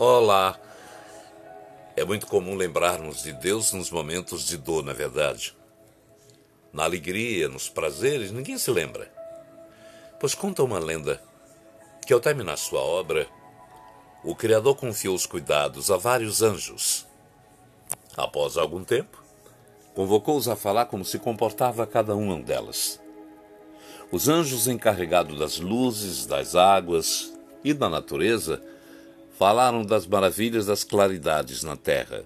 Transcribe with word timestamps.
Olá! 0.00 0.58
É 1.96 2.04
muito 2.04 2.26
comum 2.26 2.56
lembrarmos 2.56 3.22
de 3.22 3.32
Deus 3.32 3.72
nos 3.72 3.92
momentos 3.92 4.44
de 4.44 4.56
dor, 4.56 4.82
na 4.82 4.90
é 4.90 4.94
verdade. 4.94 5.56
Na 6.72 6.82
alegria, 6.82 7.48
nos 7.48 7.68
prazeres, 7.68 8.32
ninguém 8.32 8.58
se 8.58 8.72
lembra. 8.72 9.08
Pois 10.18 10.34
conta 10.34 10.64
uma 10.64 10.80
lenda 10.80 11.22
que, 12.04 12.12
ao 12.12 12.18
terminar 12.18 12.56
sua 12.56 12.80
obra, 12.80 13.28
o 14.24 14.34
Criador 14.34 14.74
confiou 14.74 15.14
os 15.14 15.26
cuidados 15.26 15.92
a 15.92 15.96
vários 15.96 16.42
anjos. 16.42 17.06
Após 18.16 18.56
algum 18.56 18.82
tempo, 18.82 19.22
convocou-os 19.94 20.48
a 20.48 20.56
falar 20.56 20.86
como 20.86 21.04
se 21.04 21.20
comportava 21.20 21.86
cada 21.86 22.16
uma 22.16 22.42
delas. 22.42 23.00
Os 24.10 24.28
anjos 24.28 24.66
encarregados 24.66 25.38
das 25.38 25.60
luzes, 25.60 26.26
das 26.26 26.56
águas 26.56 27.32
e 27.62 27.72
da 27.72 27.88
natureza 27.88 28.60
falaram 29.38 29.84
das 29.84 30.06
maravilhas 30.06 30.66
das 30.66 30.84
claridades 30.84 31.62
na 31.62 31.76
terra 31.76 32.24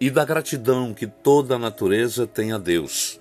e 0.00 0.10
da 0.10 0.24
gratidão 0.24 0.94
que 0.94 1.06
toda 1.06 1.56
a 1.56 1.58
natureza 1.58 2.26
tem 2.26 2.52
a 2.52 2.58
Deus. 2.58 3.20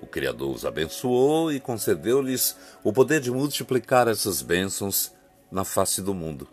O 0.00 0.06
Criador 0.06 0.54
os 0.54 0.64
abençoou 0.64 1.52
e 1.52 1.60
concedeu-lhes 1.60 2.56
o 2.82 2.92
poder 2.92 3.20
de 3.20 3.30
multiplicar 3.30 4.08
essas 4.08 4.42
bênçãos 4.42 5.12
na 5.50 5.64
face 5.64 6.02
do 6.02 6.14
mundo. 6.14 6.48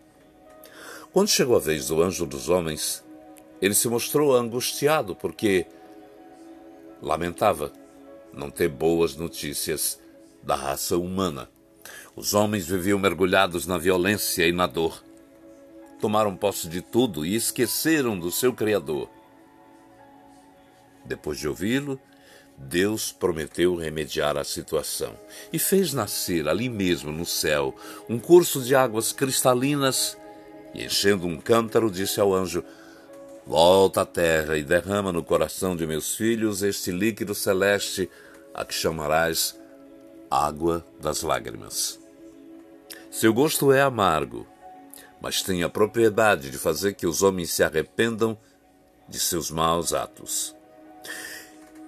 Quando 1.12 1.30
chegou 1.30 1.56
a 1.56 1.60
vez 1.60 1.88
do 1.88 2.02
anjo 2.02 2.26
dos 2.26 2.50
homens, 2.50 3.04
ele 3.62 3.74
se 3.74 3.88
mostrou 3.88 4.36
angustiado 4.36 5.16
porque 5.16 5.66
lamentava 7.02 7.72
não 8.34 8.50
ter 8.50 8.68
boas 8.68 9.16
notícias 9.16 10.00
da 10.42 10.56
raça 10.56 10.98
humana. 10.98 11.50
Os 12.16 12.34
homens 12.34 12.68
viviam 12.68 13.00
mergulhados 13.00 13.66
na 13.66 13.78
violência 13.78 14.48
e 14.48 14.52
na 14.52 14.68
dor 14.68 15.04
tomaram 16.04 16.36
posse 16.36 16.68
de 16.68 16.82
tudo 16.82 17.26
e 17.26 17.34
esqueceram 17.34 18.20
do 18.20 18.30
seu 18.30 18.52
Criador. 18.52 19.10
Depois 21.06 21.40
de 21.40 21.48
ouvi-lo, 21.48 21.98
Deus 22.58 23.14
prometeu 23.14 23.74
remediar 23.78 24.36
a 24.36 24.44
situação 24.44 25.18
e 25.54 25.58
fez 25.58 25.94
nascer 25.94 26.50
ali 26.50 26.68
mesmo 26.68 27.10
no 27.10 27.26
céu 27.26 27.74
um 28.10 28.20
curso 28.20 28.62
de 28.62 28.76
águas 28.76 29.14
cristalinas 29.14 30.18
e, 30.76 30.84
enchendo 30.84 31.26
um 31.26 31.40
cântaro, 31.40 31.90
disse 31.90 32.20
ao 32.20 32.34
anjo: 32.34 32.66
Volta 33.48 34.02
à 34.02 34.06
terra 34.06 34.58
e 34.58 34.64
derrama 34.64 35.14
no 35.14 35.24
coração 35.24 35.74
de 35.74 35.88
meus 35.88 36.18
filhos 36.18 36.64
este 36.64 36.92
líquido 36.92 37.34
celeste, 37.34 38.10
a 38.54 38.66
que 38.66 38.74
chamarás 38.74 39.58
água 40.30 40.86
das 41.00 41.22
lágrimas. 41.22 41.98
Seu 43.10 43.34
gosto 43.34 43.72
é 43.72 43.82
amargo 43.82 44.52
mas 45.24 45.42
tem 45.42 45.64
a 45.64 45.70
propriedade 45.70 46.52
de 46.52 46.58
fazer 46.58 46.96
que 46.96 47.08
os 47.08 47.24
homens 47.24 47.50
se 47.50 47.64
arrependam 47.64 48.38
de 49.08 49.18
seus 49.18 49.50
maus 49.50 49.94
atos. 49.94 50.54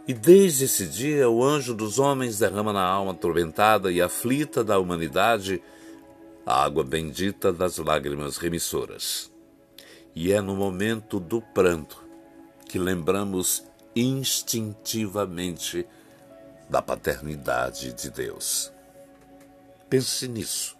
E 0.07 0.13
desde 0.13 0.63
esse 0.63 0.87
dia 0.87 1.29
o 1.29 1.43
anjo 1.43 1.73
dos 1.73 1.99
homens 1.99 2.39
derrama 2.39 2.71
na 2.71 2.85
alma 2.85 3.11
atormentada 3.11 3.91
e 3.91 4.01
aflita 4.01 4.63
da 4.63 4.79
humanidade 4.79 5.61
a 6.45 6.63
água 6.63 6.81
bendita 6.81 7.51
das 7.51 7.77
lágrimas 7.77 8.37
remissoras. 8.37 9.29
E 10.15 10.31
é 10.31 10.39
no 10.39 10.55
momento 10.55 11.19
do 11.19 11.41
pranto 11.41 12.01
que 12.69 12.79
lembramos 12.79 13.65
instintivamente 13.93 15.85
da 16.69 16.81
paternidade 16.81 17.91
de 17.91 18.09
Deus. 18.09 18.71
Pense 19.89 20.25
nisso 20.25 20.74